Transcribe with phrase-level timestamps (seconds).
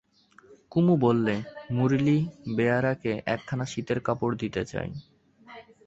[0.71, 1.35] কুমু বললে,
[1.71, 2.17] মুরলী
[2.55, 4.89] বেয়ারাকে একখানা শীতের কাপড় দিতে চাই।